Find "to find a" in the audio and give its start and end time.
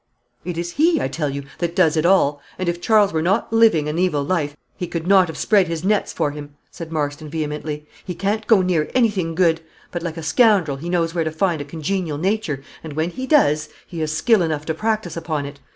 11.23-11.65